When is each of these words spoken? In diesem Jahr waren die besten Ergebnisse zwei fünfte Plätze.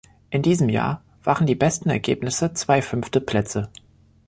In 0.31 0.41
diesem 0.41 0.67
Jahr 0.67 1.03
waren 1.23 1.45
die 1.45 1.53
besten 1.53 1.91
Ergebnisse 1.91 2.55
zwei 2.55 2.81
fünfte 2.81 3.21
Plätze. 3.21 3.69